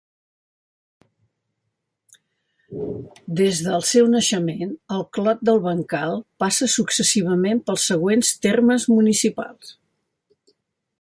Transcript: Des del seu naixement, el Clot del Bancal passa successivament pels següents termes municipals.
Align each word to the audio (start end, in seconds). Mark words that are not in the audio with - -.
Des 3.41 3.61
del 3.67 3.85
seu 3.91 4.09
naixement, 4.15 4.73
el 4.97 5.05
Clot 5.19 5.45
del 5.51 5.63
Bancal 5.69 6.19
passa 6.45 6.71
successivament 6.79 7.65
pels 7.69 7.89
següents 7.95 8.33
termes 8.51 8.89
municipals. 8.99 9.77